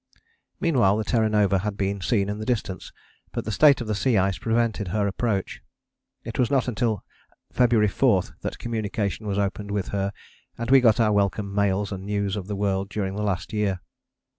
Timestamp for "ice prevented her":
4.17-5.05